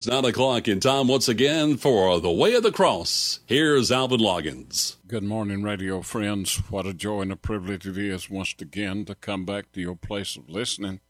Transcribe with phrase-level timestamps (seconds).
[0.00, 3.40] It's nine o'clock in time once again for the Way of the Cross.
[3.44, 4.96] Here's Alvin Loggins.
[5.06, 6.56] Good morning, radio friends.
[6.70, 9.96] What a joy and a privilege it is once again to come back to your
[9.96, 11.00] place of listening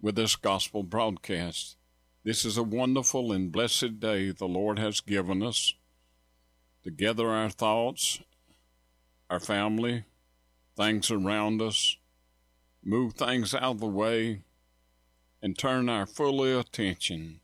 [0.00, 1.76] with this gospel broadcast.
[2.22, 5.74] This is a wonderful and blessed day the Lord has given us
[6.84, 8.20] to gather our thoughts,
[9.28, 10.04] our family,
[10.76, 11.96] things around us,
[12.84, 14.42] move things out of the way,
[15.42, 17.40] and turn our full attention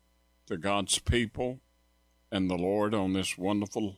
[0.49, 1.59] to God's people
[2.31, 3.97] and the Lord on this wonderful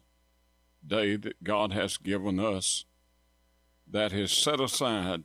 [0.86, 2.84] day that God has given us
[3.90, 5.24] that is set aside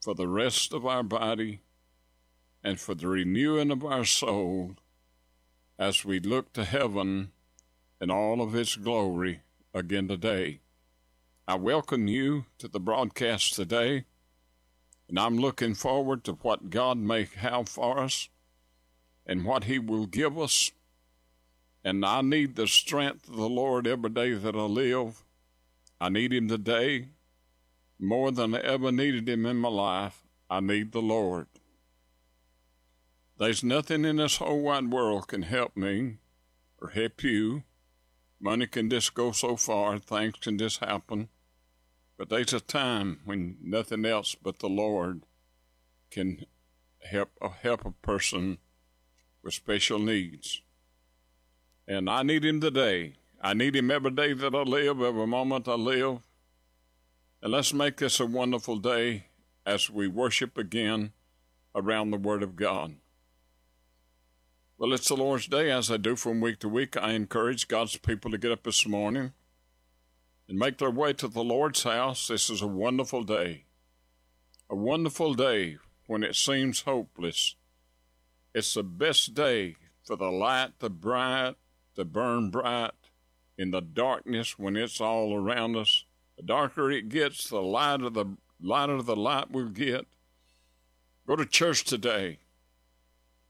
[0.00, 1.62] for the rest of our body
[2.62, 4.76] and for the renewing of our soul
[5.76, 7.32] as we look to heaven
[8.00, 9.40] and all of its glory
[9.74, 10.60] again today.
[11.48, 14.04] I welcome you to the broadcast today,
[15.08, 18.28] and I'm looking forward to what God may have for us
[19.26, 20.70] and what He will give us.
[21.84, 25.24] And I need the strength of the Lord every day that I live.
[26.00, 27.08] I need Him today
[27.98, 30.22] more than I ever needed Him in my life.
[30.50, 31.46] I need the Lord.
[33.38, 36.18] There's nothing in this whole wide world can help me
[36.80, 37.64] or help you.
[38.40, 41.28] Money can just go so far, things can just happen.
[42.18, 45.22] But there's a time when nothing else but the Lord
[46.10, 46.46] can
[47.00, 47.30] help
[47.62, 48.58] help a person
[49.42, 50.62] with special needs.
[51.86, 53.14] And I need him today.
[53.40, 56.20] I need him every day that I live, every moment I live.
[57.42, 59.26] And let's make this a wonderful day
[59.66, 61.12] as we worship again
[61.74, 62.94] around the Word of God.
[64.78, 66.96] Well, it's the Lord's Day, as I do from week to week.
[66.96, 69.32] I encourage God's people to get up this morning
[70.48, 72.28] and make their way to the Lord's house.
[72.28, 73.64] This is a wonderful day.
[74.70, 77.56] A wonderful day when it seems hopeless
[78.54, 81.54] it's the best day for the light to bright,
[81.96, 82.90] to burn bright
[83.56, 86.04] in the darkness when it's all around us.
[86.36, 90.06] The darker it gets, the lighter the lighter the light will get.
[91.26, 92.38] Go to church today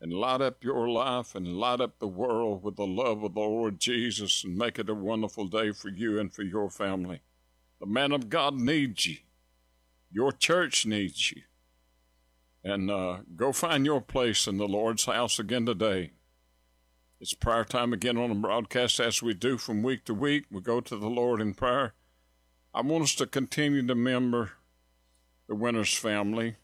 [0.01, 3.41] and light up your life and light up the world with the love of the
[3.41, 7.21] Lord Jesus and make it a wonderful day for you and for your family.
[7.81, 9.19] The man of God needs you.
[10.11, 11.43] Your church needs you
[12.65, 16.12] and uh, go find your place in the Lord's house again today.
[17.21, 20.47] It's prayer time again on the broadcast as we do from week to week.
[20.50, 21.95] We go to the Lord in prayer.
[22.75, 24.53] I want us to continue to remember
[25.49, 26.56] the Winters family.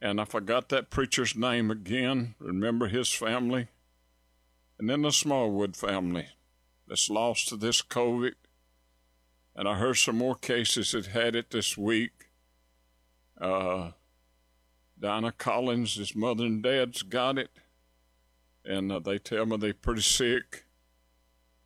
[0.00, 2.36] And I forgot that preacher's name again.
[2.38, 3.68] Remember his family.
[4.78, 6.28] And then the Smallwood family
[6.86, 8.34] that's lost to this COVID.
[9.56, 12.30] And I heard some more cases that had it this week.
[13.40, 13.90] Uh,
[15.00, 17.50] Dinah Collins, his mother and dad's got it,
[18.64, 20.64] and uh, they tell me they're pretty sick.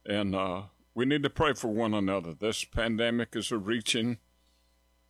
[0.04, 0.62] And uh,
[0.94, 2.34] we need to pray for one another.
[2.34, 4.18] This pandemic is reaching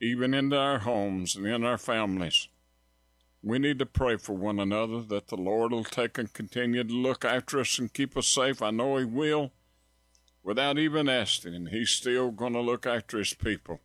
[0.01, 2.49] even into our homes and in our families.
[3.43, 6.95] We need to pray for one another that the Lord will take and continue to
[6.95, 8.63] look after us and keep us safe.
[8.63, 9.51] I know He will
[10.43, 13.81] without even asking, He's still going to look after His people.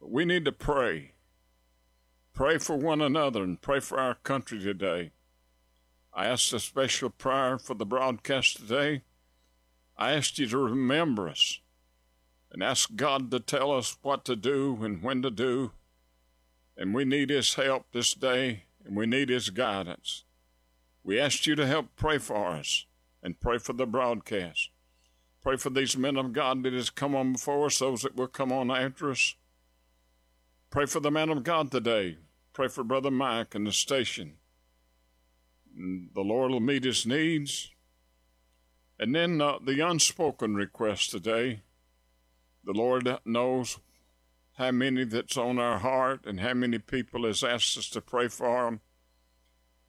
[0.00, 1.12] But we need to pray
[2.34, 5.10] Pray for one another and pray for our country today.
[6.14, 9.02] I asked a special prayer for the broadcast today.
[9.98, 11.60] I asked you to remember us
[12.50, 15.72] and ask God to tell us what to do and when to do.
[16.74, 20.24] And we need His help this day and we need His guidance.
[21.04, 22.86] We asked you to help pray for us
[23.22, 24.70] and pray for the broadcast.
[25.42, 28.28] Pray for these men of God that has come on before us, those that will
[28.28, 29.34] come on after us.
[30.72, 32.16] Pray for the man of God today.
[32.54, 34.38] Pray for Brother Mike and the station.
[35.76, 37.70] The Lord will meet his needs.
[38.98, 41.60] And then uh, the unspoken request today.
[42.64, 43.80] The Lord knows
[44.56, 48.28] how many that's on our heart and how many people has asked us to pray
[48.28, 48.80] for them.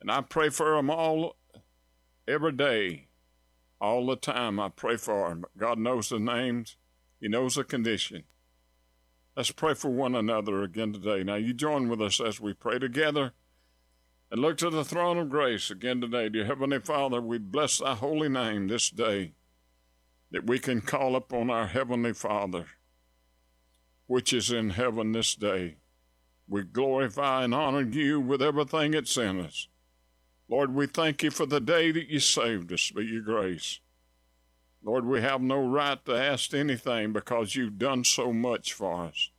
[0.01, 1.37] And I pray for them all
[2.27, 3.07] every day,
[3.79, 4.59] all the time.
[4.59, 5.45] I pray for them.
[5.57, 6.75] God knows the names,
[7.21, 8.25] He knows the condition.
[9.35, 11.23] Let's pray for one another again today.
[11.23, 13.33] Now, you join with us as we pray together
[14.29, 16.29] and look to the throne of grace again today.
[16.29, 19.33] Dear Heavenly Father, we bless thy holy name this day
[20.29, 22.67] that we can call upon our Heavenly Father,
[24.05, 25.77] which is in heaven this day.
[26.47, 29.67] We glorify and honor you with everything that's in us.
[30.47, 33.79] Lord, we thank you for the day that you saved us by your grace.
[34.83, 39.29] Lord, we have no right to ask anything because you've done so much for us.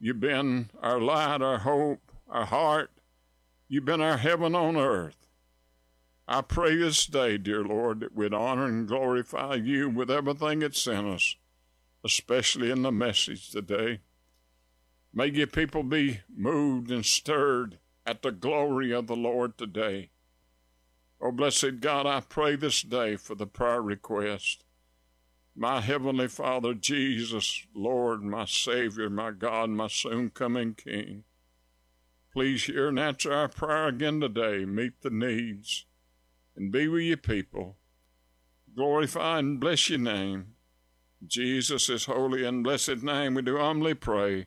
[0.00, 2.90] You've been our light, our hope, our heart.
[3.68, 5.26] You've been our heaven on earth.
[6.26, 10.86] I pray this day, dear Lord, that we'd honor and glorify you with everything that's
[10.86, 11.36] in us,
[12.04, 14.00] especially in the message today.
[15.12, 20.10] May your people be moved and stirred at the glory of the Lord today.
[21.22, 24.64] Oh, blessed God, I pray this day for the prayer request.
[25.54, 31.24] My Heavenly Father, Jesus, Lord, my Savior, my God, my soon coming King,
[32.32, 34.64] please hear and answer our prayer again today.
[34.64, 35.84] Meet the needs
[36.56, 37.76] and be with your people.
[38.74, 40.54] Glorify and bless your name.
[41.26, 44.46] Jesus' is holy and blessed name, we do humbly pray.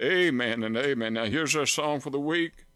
[0.00, 1.14] Amen and amen.
[1.14, 2.66] Now, here's our song for the week.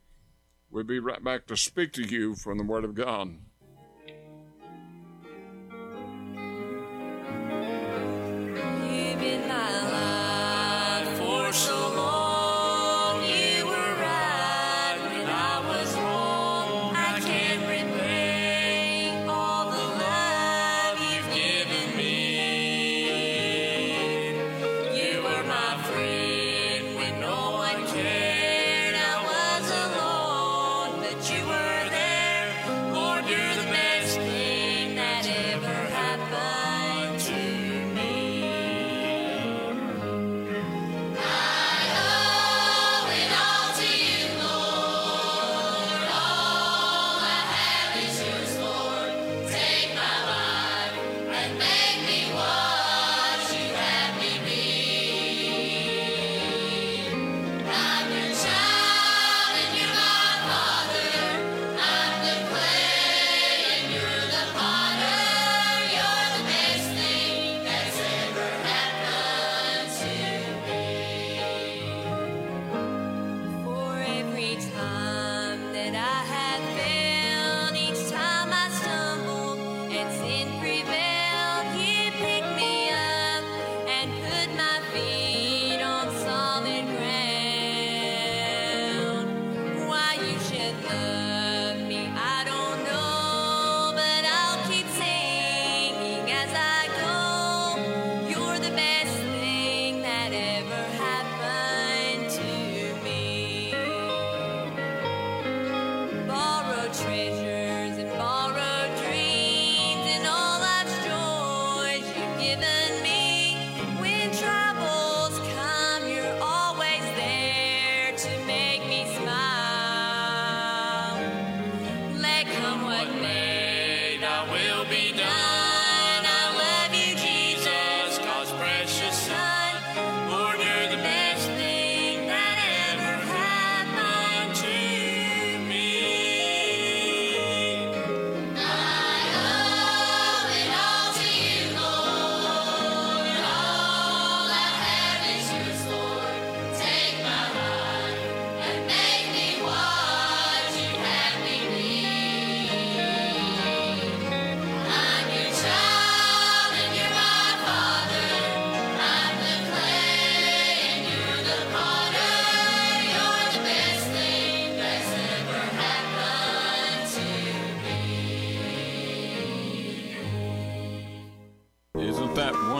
[0.72, 3.36] We'll be right back to speak to you from the Word of God.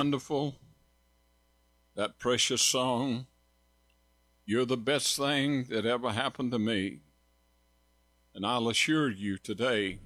[0.02, 0.56] Wonderful?
[1.94, 3.28] That precious song,
[4.44, 7.02] You're the best thing that ever happened to me.
[8.35, 10.00] And I'll assure you today,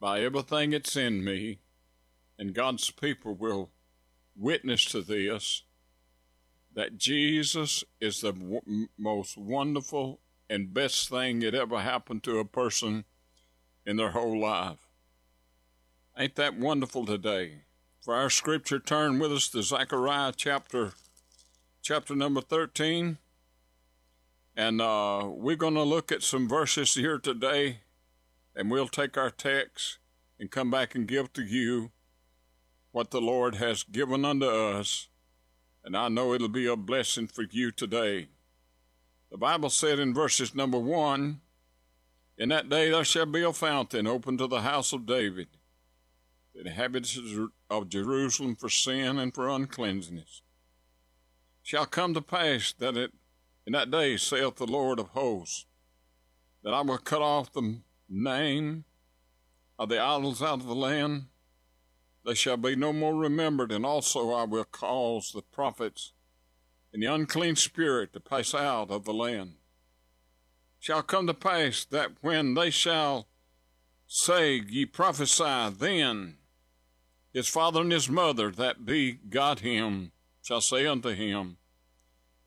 [0.00, 1.58] by everything that's in me,
[2.38, 3.72] and God's people will
[4.34, 5.64] witness to this,
[6.74, 12.46] that Jesus is the w- most wonderful and best thing that ever happened to a
[12.46, 13.04] person
[13.84, 14.88] in their whole life.
[16.16, 17.64] Ain't that wonderful today?
[18.00, 20.92] For our scripture, turn with us to Zechariah chapter
[21.82, 23.18] chapter number 13.
[24.56, 27.80] And uh, we're going to look at some verses here today,
[28.56, 29.98] and we'll take our text
[30.38, 31.90] and come back and give to you
[32.90, 35.08] what the Lord has given unto us.
[35.84, 38.28] And I know it'll be a blessing for you today.
[39.30, 41.42] The Bible said in verses number one,
[42.38, 45.48] In that day there shall be a fountain open to the house of David
[46.62, 47.18] the inhabitants
[47.70, 50.42] of Jerusalem for sin and for uncleanness.
[51.62, 53.12] Shall come to pass that it,
[53.66, 55.66] in that day, saith the Lord of hosts,
[56.62, 58.84] that I will cut off the name
[59.78, 61.26] of the idols out of the land.
[62.26, 66.12] They shall be no more remembered, and also I will cause the prophets
[66.92, 69.54] and the unclean spirit to pass out of the land.
[70.78, 73.28] Shall come to pass that when they shall
[74.06, 76.36] say, Ye prophesy then.
[77.32, 81.58] His father and his mother that begot him shall say unto him,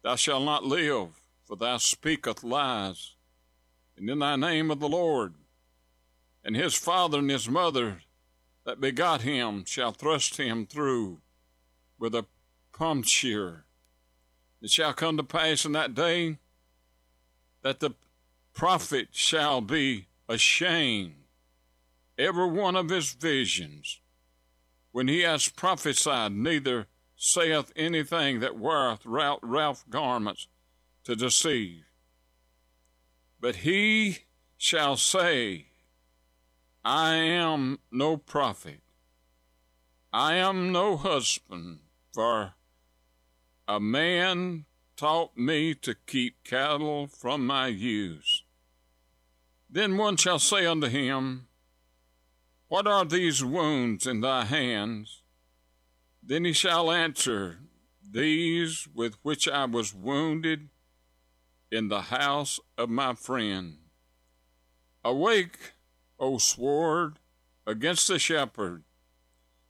[0.02, 1.10] Thou shalt not live,
[1.46, 3.16] for thou speakest lies,
[3.96, 5.36] and in thy name of the Lord.
[6.44, 8.02] And his father and his mother
[8.66, 11.22] that begot him shall thrust him through
[11.98, 12.25] with a
[12.74, 13.66] puncture.
[14.62, 16.38] It shall come to pass in that day
[17.62, 17.92] that the
[18.54, 21.16] prophet shall be ashamed,
[22.18, 24.00] every one of his visions,
[24.94, 26.86] when he has prophesied, neither
[27.18, 30.48] saith anything that weareth Ralph garments
[31.04, 31.84] to deceive.
[33.42, 34.20] But he
[34.56, 35.66] shall say,
[36.86, 38.82] I am no prophet,
[40.14, 41.80] I am no husband,
[42.14, 42.54] for
[43.68, 48.44] a man taught me to keep cattle from my ewes.
[49.68, 51.48] Then one shall say unto him,
[52.74, 55.22] What are these wounds in thy hands?
[56.24, 57.60] Then he shall answer,
[58.01, 60.70] These with which I was wounded
[61.72, 63.77] in the house of my friend.
[65.06, 65.74] Awake,
[66.18, 67.20] O sword,
[67.68, 68.82] against the shepherd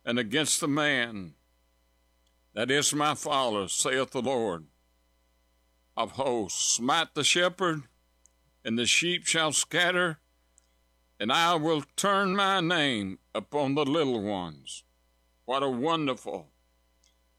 [0.05, 1.33] and against the man
[2.53, 4.67] that is my father, saith the Lord
[5.97, 6.75] of hosts.
[6.75, 7.83] Smite the shepherd,
[8.63, 10.19] and the sheep shall scatter,
[11.23, 14.83] and I will turn my name upon the little ones.
[15.45, 16.49] What a wonderful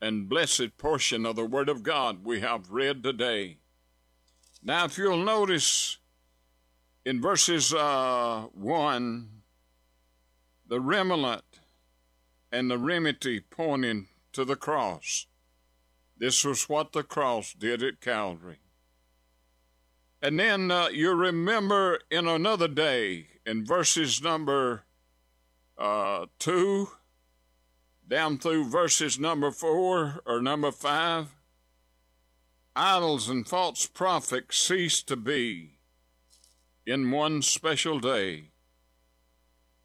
[0.01, 3.59] and blessed portion of the Word of God we have read today.
[4.63, 5.99] Now, if you'll notice
[7.05, 9.29] in verses uh, 1,
[10.67, 11.45] the remnant
[12.51, 15.27] and the remedy pointing to the cross.
[16.17, 18.61] This was what the cross did at Calvary.
[20.23, 24.85] And then uh, you remember in another day, in verses number
[25.79, 26.89] uh, 2
[28.07, 31.35] down through verses number 4 or number 5,
[32.77, 35.79] idols and false prophets ceased to be
[36.87, 38.51] in one special day.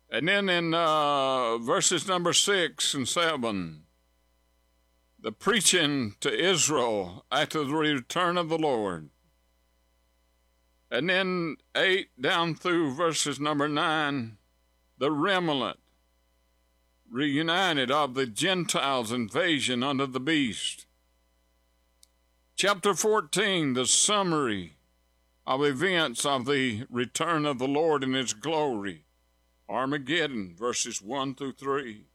[0.10, 3.84] And then in uh, verses number 6 and 7,
[5.22, 9.10] the preaching to Israel after the return of the Lord.
[10.92, 14.38] And then 8 down through verses number 9,
[14.98, 15.80] the remnant
[17.10, 20.86] reunited of the Gentiles' invasion under the beast.
[22.56, 24.74] Chapter 14, the summary
[25.46, 29.06] of events of the return of the Lord in his glory.
[29.70, 32.06] Armageddon, verses 1 through 3.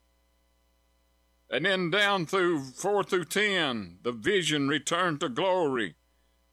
[1.51, 5.95] And then down through 4 through 10, the vision returned to glory,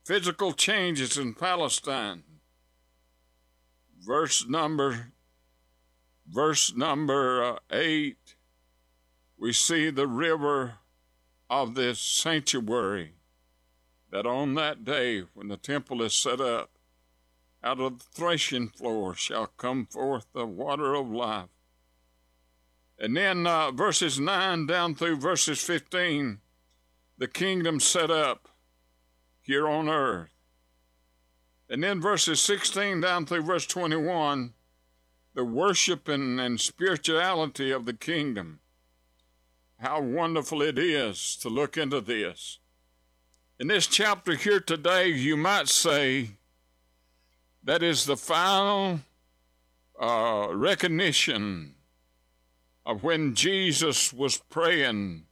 [0.03, 2.24] physical changes in Palestine.
[4.00, 5.12] Verse number
[6.27, 8.15] verse number uh, 8
[9.38, 10.75] we see the river
[11.50, 13.13] of this sanctuary
[14.12, 16.70] that on that day when the temple is set up
[17.63, 21.50] out of the threshing floor shall come forth the water of life
[23.01, 26.39] and then uh, verses 9 down through verses 15,
[27.17, 28.48] the kingdom set up
[29.42, 30.30] here on earth.
[31.70, 34.54] And then verses 16 down through verse 21,
[35.34, 38.60] the worship and, and spirituality of the kingdom.
[39.80, 42.60] How wonderful it is to look into this.
[43.60, 46.32] In this chapter here today, you might say
[47.64, 49.02] that is the final
[50.00, 51.76] uh, recognition
[52.86, 55.26] of when Jesus was praying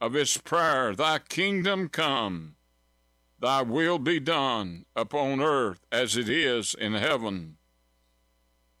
[0.00, 2.56] of his prayer, Thy kingdom come,
[3.40, 7.56] Thy will be done upon earth as it is in heaven.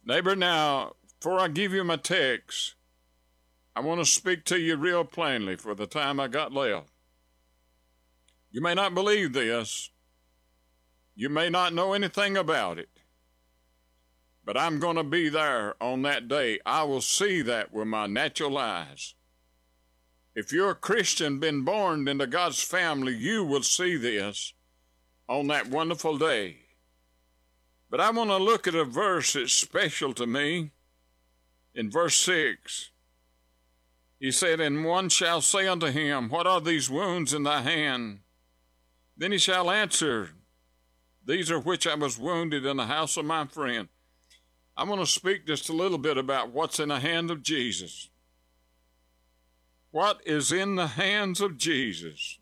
[0.04, 2.74] Neighbor, now, before I give you my text,
[3.74, 6.90] I want to speak to you real plainly for the time I got left.
[8.50, 9.90] You may not believe this.
[11.14, 12.88] You may not know anything about it
[14.44, 16.58] but I'm going to be there on that day.
[16.66, 19.14] I will see that with my natural eyes.
[20.40, 24.54] If you're a Christian, been born into God's family, you will see this
[25.28, 26.60] on that wonderful day.
[27.90, 30.70] But I want to look at a verse that's special to me.
[31.74, 32.90] In verse 6,
[34.18, 38.20] he said, And one shall say unto him, What are these wounds in thy hand?
[39.18, 40.30] Then he shall answer,
[41.22, 43.88] These are which I was wounded in the house of my friend.
[44.74, 48.08] I'm going to speak just a little bit about what's in the hand of Jesus.
[49.92, 52.38] What is in the hands of Jesus?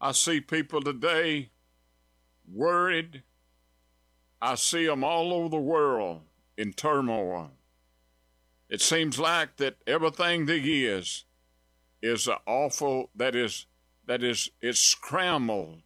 [0.00, 1.50] I see people today
[2.52, 3.22] worried.
[4.42, 6.22] I see them all over the world
[6.56, 7.52] in turmoil.
[8.68, 11.24] It seems like that everything that is
[12.02, 13.66] is awful that is
[14.06, 15.82] that is it's scrambled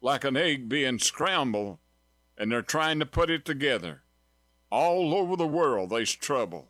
[0.00, 1.78] like an egg being scrambled
[2.36, 4.02] and they're trying to put it together.
[4.70, 6.68] All over the world there's trouble.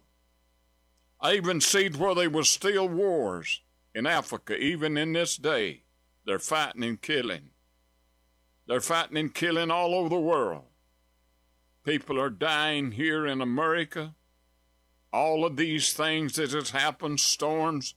[1.21, 3.61] I even seed where there was still wars
[3.95, 5.83] in Africa, even in this day.
[6.25, 7.51] They're fighting and killing.
[8.67, 10.65] They're fighting and killing all over the world.
[11.85, 14.15] People are dying here in America.
[15.13, 17.95] All of these things that has happened, storms,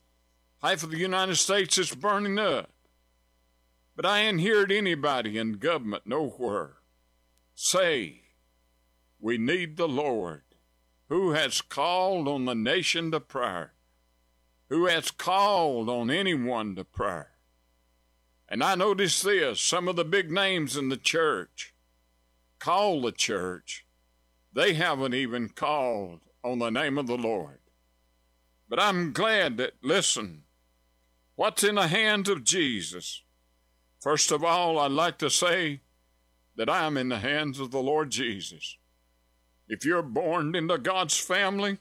[0.62, 2.72] half of the United States is burning up.
[3.96, 6.78] But I ain't heard anybody in government nowhere
[7.54, 8.22] say,
[9.20, 10.42] We need the Lord,
[11.14, 13.72] who has called on the nation to prayer,
[14.70, 17.30] who has called on anyone to prayer.
[18.50, 21.76] And I notice this some of the big names in the church
[22.58, 23.86] call the church,
[24.54, 27.60] they haven't even called on the name of the Lord.
[28.68, 30.46] But I'm glad that, listen,
[31.36, 33.22] what's in the hands of Jesus?
[34.02, 35.82] First of all, I'd like to say
[36.56, 38.78] that I am in the hands of the Lord Jesus.
[39.74, 41.80] If you're born into God's family,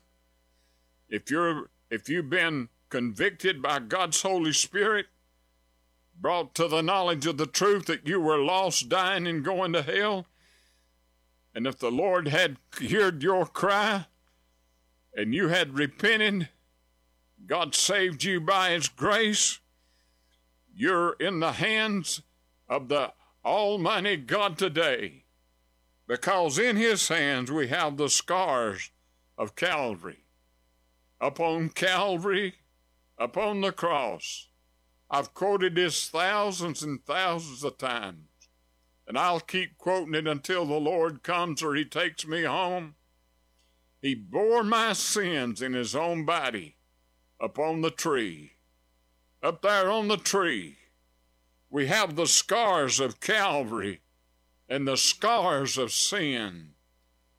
[1.10, 5.08] if you're if you've been convicted by God's Holy Spirit,
[6.18, 9.82] brought to the knowledge of the truth that you were lost, dying, and going to
[9.82, 10.24] hell,
[11.54, 14.06] and if the Lord had heard your cry
[15.14, 16.48] and you had repented,
[17.46, 19.60] God saved you by His grace,
[20.74, 22.22] you're in the hands
[22.70, 23.12] of the
[23.44, 25.21] Almighty God today
[26.06, 28.90] because in His hands we have the scars
[29.38, 30.24] of Calvary.
[31.20, 32.54] Upon Calvary,
[33.18, 34.48] upon the cross,
[35.10, 38.28] I've quoted this thousands and thousands of times,
[39.06, 42.94] and I'll keep quoting it until the Lord comes or He takes me home.
[44.00, 46.76] He bore my sins in His own body
[47.40, 48.52] upon the tree.
[49.42, 50.76] Up there on the tree,
[51.68, 54.01] we have the scars of Calvary
[54.72, 56.70] and the scars of sin.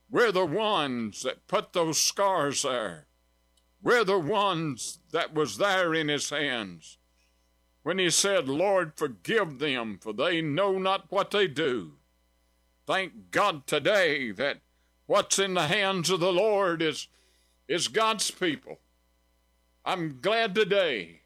[0.08, 3.08] We're the ones that put those scars there.
[3.82, 7.00] We're the ones that was there in his hands
[7.82, 11.94] when he said, Lord, forgive them, for they know not what they do.
[12.86, 14.60] Thank God today that
[15.08, 17.08] what's in the hands of the Lord is,
[17.68, 18.78] is God's people.
[19.84, 21.22] I'm glad today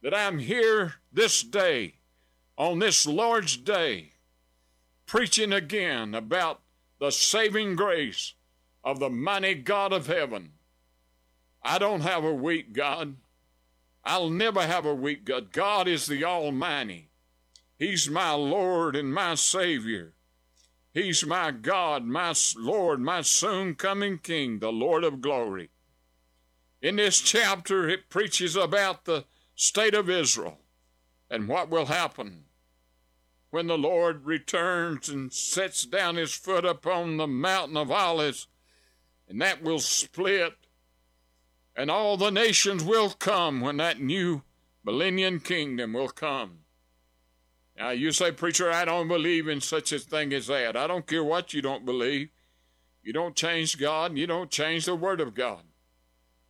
[0.00, 1.96] that I'm here this day,
[2.56, 4.12] on this Lord's day,
[5.06, 6.60] preaching again about
[6.98, 8.34] the saving grace
[8.82, 10.52] of the mighty God of heaven.
[11.62, 13.16] I don't have a weak God.
[14.04, 15.52] I'll never have a weak God.
[15.52, 17.10] God is the Almighty.
[17.78, 20.14] He's my Lord and my Savior.
[20.94, 25.68] He's my God, my Lord, my soon coming King, the Lord of glory.
[26.80, 30.58] In this chapter, it preaches about the state of Israel
[31.28, 32.45] and what will happen
[33.56, 38.48] when the Lord returns and sets down his foot upon the mountain of Olives,
[39.26, 40.52] and that will split
[41.74, 44.42] and all the nations will come when that new
[44.84, 46.58] millennium kingdom will come.
[47.76, 50.76] Now, you say, Preacher, I don't believe in such a thing as that.
[50.76, 52.28] I don't care what you don't believe.
[53.02, 55.62] You don't change God, and you don't change the Word of God.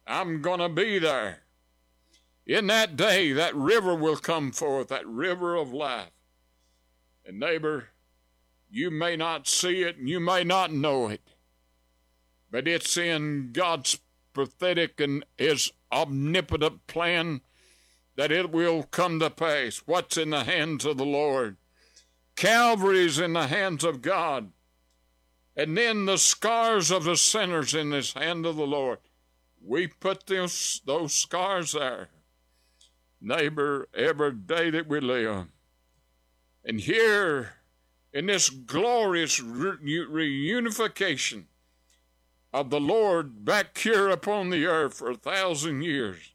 [0.06, 1.42] I'm going to be there.
[2.46, 6.10] In that day, that river will come forth, that river of life.
[7.26, 7.88] And, neighbor,
[8.70, 11.22] you may not see it and you may not know it,
[12.50, 13.98] but it's in God's
[14.32, 17.40] prophetic and his omnipotent plan
[18.16, 19.82] that it will come to pass.
[19.86, 21.56] What's in the hands of the Lord?
[22.36, 24.52] Calvary's in the hands of God.
[25.56, 28.98] And then the scars of the sinners in this hand of the Lord.
[29.64, 32.08] We put those, those scars there,
[33.20, 35.46] neighbor, every day that we live.
[36.66, 37.54] And here,
[38.12, 41.44] in this glorious reunification,
[42.56, 46.32] of the Lord back here upon the earth for a thousand years.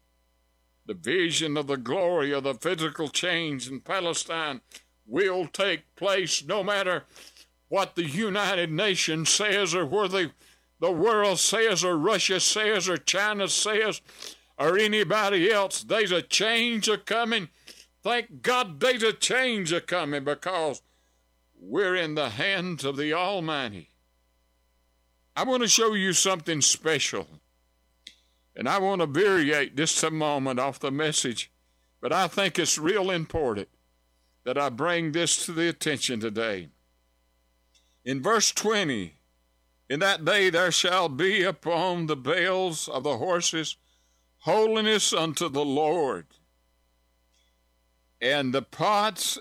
[0.85, 4.61] The vision of the glory of the physical change in Palestine
[5.07, 7.05] will take place no matter
[7.69, 10.29] what the United Nations says or where the,
[10.79, 13.99] the world says or Russia says or China says
[14.59, 15.81] or anybody else.
[15.81, 17.49] There's a change a coming.
[18.03, 20.81] Thank God there's a change a coming because
[21.59, 23.89] we're in the hands of the Almighty.
[25.35, 27.27] I want to show you something special.
[28.55, 31.51] And I want to variate just a moment off the message,
[32.01, 33.69] but I think it's real important
[34.43, 36.69] that I bring this to the attention today.
[38.03, 39.13] In verse 20,
[39.89, 43.77] In that day there shall be upon the bells of the horses
[44.39, 46.25] holiness unto the Lord.
[48.21, 49.39] And the pots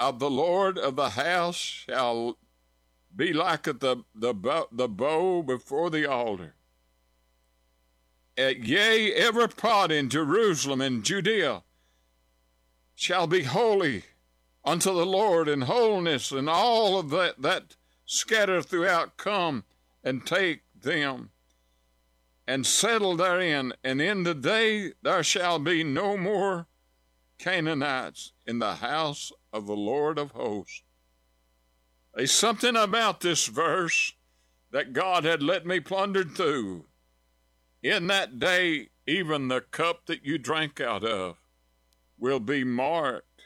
[0.00, 2.38] of the Lord of the house shall
[3.14, 6.54] be like the, the, the bow before the altar.
[8.38, 11.62] Uh, yea, every pot in Jerusalem and Judea
[12.94, 14.04] shall be holy
[14.64, 17.76] unto the Lord in holiness, and all of that that
[18.62, 19.64] throughout come
[20.02, 21.30] and take them
[22.46, 23.72] and settle therein.
[23.84, 26.66] And in the day there shall be no more
[27.40, 30.82] Canaanites in the house of the Lord of hosts.
[32.14, 34.12] There's something about this verse
[34.72, 36.84] that God had let me plunder through.
[37.82, 41.38] In that day, even the cup that you drank out of
[42.18, 43.42] will be marked,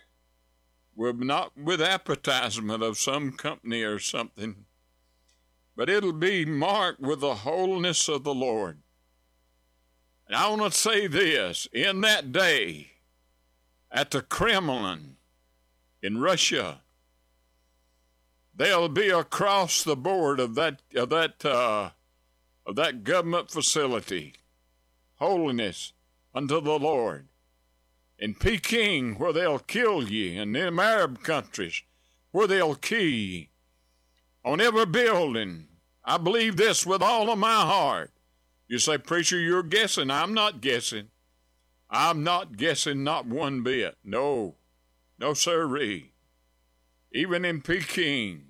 [0.97, 4.65] will not with advertisement of some company or something,
[5.77, 8.83] but it'll be marked with the wholeness of the Lord.
[10.27, 12.94] And I want to say this in that day,
[13.95, 15.17] at the Kremlin
[16.03, 16.81] in Russia,
[18.55, 21.91] they'll be across the board of that of that uh,
[22.67, 24.35] of that government facility,
[25.15, 25.93] holiness
[26.35, 27.29] unto the Lord.
[28.19, 31.83] In Peking, where they'll kill ye, and in Arab countries,
[32.33, 33.51] where they'll kill ye,
[34.45, 35.69] on every building.
[36.05, 38.11] I believe this with all of my heart.
[38.69, 40.11] You say, Preacher, you're guessing.
[40.11, 41.09] I'm not guessing.
[41.97, 43.97] I'm not guessing not one bit.
[44.03, 44.57] No,
[45.17, 46.11] no, sirree.
[47.13, 48.47] Even in Peking,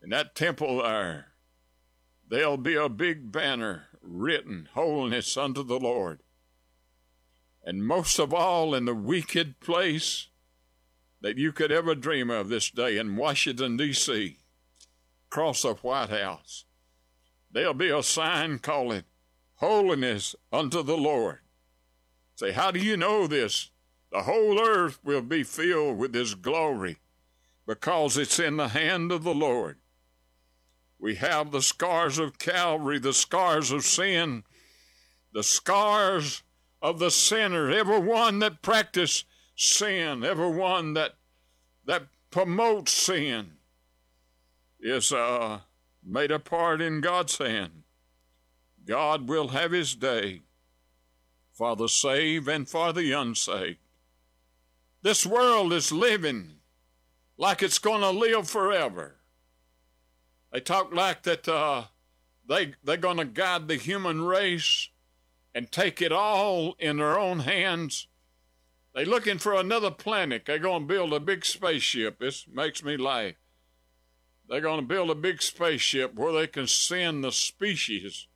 [0.00, 1.32] in that temple there,
[2.28, 6.20] there'll be a big banner written, Holiness unto the Lord.
[7.64, 10.28] And most of all, in the wicked place
[11.22, 14.38] that you could ever dream of this day in Washington, D.C.,
[15.26, 16.66] across the White House,
[17.50, 19.02] there'll be a sign calling,
[19.56, 21.41] Holiness unto the Lord.
[22.42, 23.70] Say, how do you know this?
[24.10, 26.96] The whole earth will be filled with His glory
[27.68, 29.76] because it's in the hand of the Lord.
[30.98, 34.42] We have the scars of Calvary, the scars of sin,
[35.32, 36.42] the scars
[36.80, 39.24] of the sinner, everyone that practice
[39.54, 41.14] sin, everyone that
[41.84, 43.52] that promotes sin
[44.80, 45.60] is uh,
[46.04, 47.84] made a part in God's hand.
[48.84, 50.40] God will have his day
[51.62, 53.78] for the saved and for the unsaved.
[55.02, 56.54] This world is living
[57.38, 59.14] like it's going to live forever.
[60.50, 61.84] They talk like that uh,
[62.48, 64.88] they, they're going to guide the human race
[65.54, 68.08] and take it all in their own hands.
[68.92, 70.42] They're looking for another planet.
[70.44, 72.18] They're going to build a big spaceship.
[72.18, 73.34] This makes me laugh.
[74.48, 78.26] They're going to build a big spaceship where they can send the species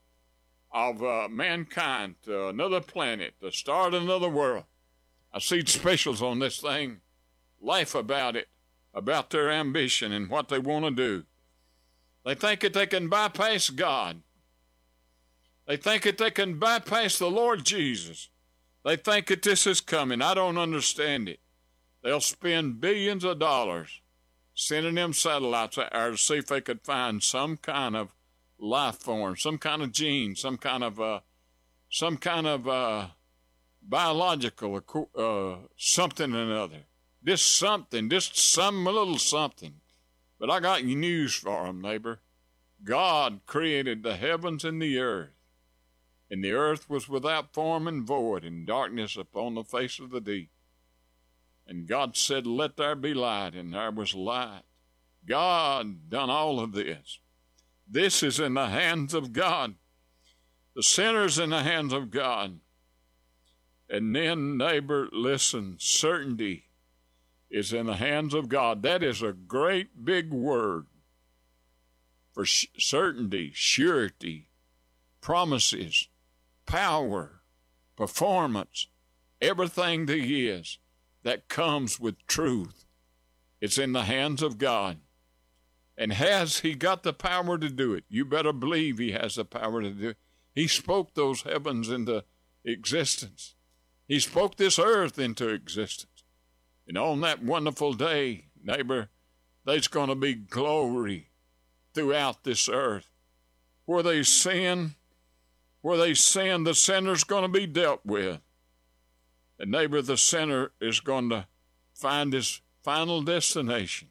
[0.73, 4.65] of uh, mankind to another planet, to start another world.
[5.33, 7.01] I see specials on this thing,
[7.61, 8.49] laugh about it,
[8.95, 11.25] about their ambition and what they want to do.
[12.25, 14.23] They think that they can bypass God.
[15.67, 18.31] They think that they can bypass the Lord Jesus.
[18.85, 20.23] They think that this is coming.
[20.23, 21.41] I don't understand it.
[22.03, 24.01] They'll spend billions of dollars
[24.55, 28.15] sending them satellites out there to see if they could find some kind of
[28.59, 31.21] life form, some kind of gene, some kind of uh,
[31.91, 33.09] some kind of uh,
[33.83, 34.81] biological
[35.17, 36.85] uh, something or another.
[37.23, 39.81] This something, just some little something.
[40.39, 42.21] But I got news for them, neighbor.
[42.85, 45.31] God created the heavens and the earth,
[46.31, 50.21] and the earth was without form and void, and darkness upon the face of the
[50.21, 50.51] deep.
[51.67, 54.63] And God said, Let there be light, and there was light.
[55.27, 57.19] God done all of this.
[57.89, 59.75] This is in the hands of God.
[60.75, 62.61] The sinner's in the hands of God.
[63.89, 66.65] And then, neighbor, listen, certainty
[67.51, 68.83] is in the hands of God.
[68.83, 70.87] That is a great big word
[72.33, 74.49] for certainty, surety,
[75.21, 76.09] promises,
[76.67, 77.41] power,
[77.97, 78.89] performance,
[79.41, 80.79] everything that is
[81.23, 82.85] that comes with truth.
[83.61, 84.99] It's in the hands of God.
[85.99, 88.05] And has he got the power to do it?
[88.09, 90.17] You better believe he has the power to do it.
[90.55, 92.25] He spoke those heavens into
[92.65, 93.55] existence.
[94.07, 96.25] He spoke this earth into existence.
[96.87, 99.09] And on that wonderful day, neighbor,
[99.65, 101.31] there's going to be glory
[101.95, 103.11] throughout this earth.
[103.87, 104.95] Where they sin,
[105.81, 108.41] where they sin, the sinner's going to be dealt with.
[109.59, 111.47] And neighbor, the sinner is going to
[111.95, 114.09] find his final destination.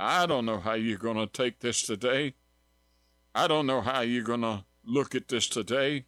[0.00, 2.34] I don't know how you're going to take this today.
[3.34, 6.04] I don't know how you're going to look at this today.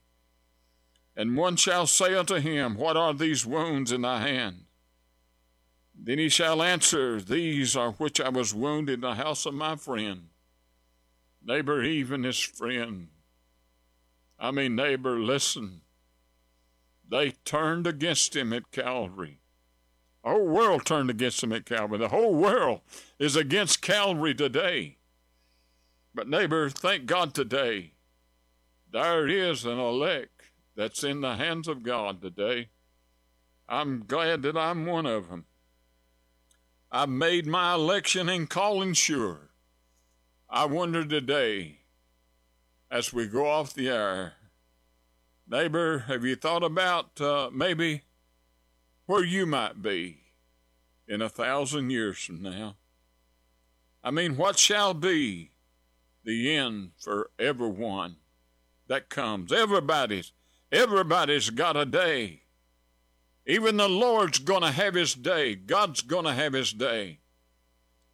[1.16, 4.66] And one shall say unto him, What are these wounds in thy hand?
[5.92, 9.74] Then he shall answer, These are which I was wounded in the house of my
[9.74, 10.28] friend.
[11.44, 13.08] Neighbor, even his friend.
[14.38, 15.80] I mean, neighbor, listen.
[17.08, 19.40] They turned against him at Calvary.
[20.24, 21.98] Whole world turned against him at Calvary.
[21.98, 22.80] The whole world
[23.18, 24.98] is against Calvary today.
[26.14, 27.92] But, neighbor, thank God today.
[28.92, 30.42] There is an elect
[30.76, 32.68] that's in the hands of God today.
[33.68, 35.46] I'm glad that I'm one of them.
[36.90, 39.50] I've made my election and calling sure.
[40.48, 41.78] I wonder today,
[42.90, 44.32] as we go off the air,
[45.48, 48.02] neighbor, have you thought about uh, maybe
[49.10, 50.20] where you might be
[51.08, 52.76] in a thousand years from now?
[54.04, 55.50] I mean, what shall be
[56.22, 58.14] the end for everyone
[58.86, 59.50] that comes?
[59.50, 60.30] Everybody's,
[60.70, 62.42] everybody's got a day.
[63.46, 65.56] Even the Lord's going to have his day.
[65.56, 67.18] God's going to have his day.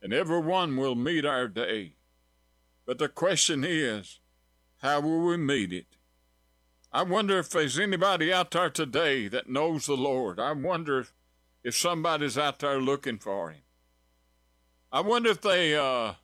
[0.01, 1.93] And everyone will meet our day.
[2.87, 4.19] But the question is,
[4.79, 5.96] how will we meet it?
[6.97, 10.41] I wonder if there's anybody out there today that knows the Lord.
[10.41, 11.13] I wonder if,
[11.63, 13.61] if somebody's out there looking for him.
[14.91, 16.15] I wonder if they uh,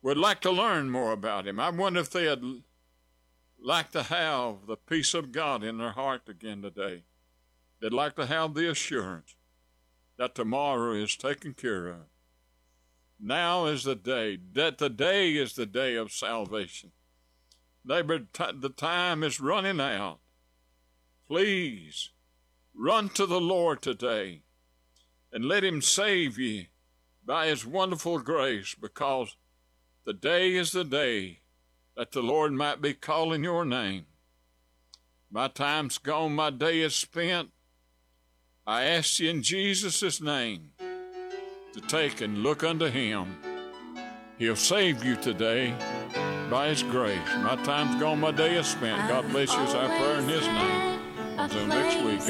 [0.00, 1.58] would like to learn more about him.
[1.58, 2.62] I wonder if they'd
[3.60, 7.02] like to have the peace of God in their heart again today.
[7.80, 9.34] They'd like to have the assurance
[10.16, 12.02] that tomorrow is taken care of.
[13.18, 16.92] Now is the day, that the day is the day of salvation.
[17.88, 20.18] The time is running out.
[21.26, 22.10] Please
[22.74, 24.42] run to the Lord today
[25.32, 26.66] and let Him save you
[27.24, 29.36] by His wonderful grace because
[30.04, 31.40] the day is the day
[31.96, 34.04] that the Lord might be calling your name.
[35.30, 37.50] My time's gone, my day is spent.
[38.66, 43.38] I ask you in Jesus' name to take and look unto him.
[44.38, 45.74] He'll save you today
[46.50, 47.18] by his grace.
[47.42, 49.08] My time's gone, my day is spent.
[49.08, 51.00] God bless you as I pray in his name.
[51.38, 52.20] Until next week.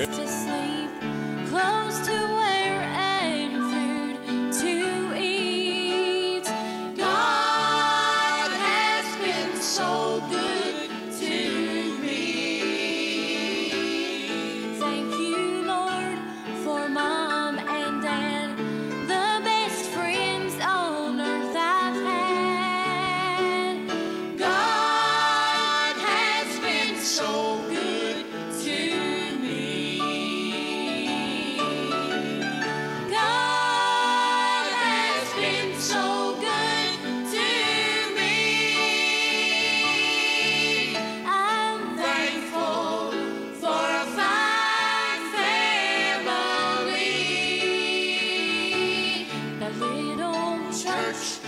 [51.13, 51.48] church.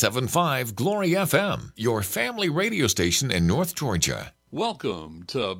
[0.00, 4.32] 97.5 Glory FM, your family radio station in North Georgia.
[4.50, 5.54] Welcome to